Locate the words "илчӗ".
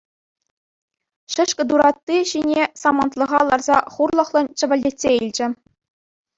5.23-5.47